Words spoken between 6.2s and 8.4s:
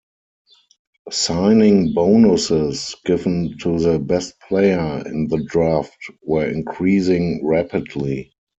were increasing rapidly.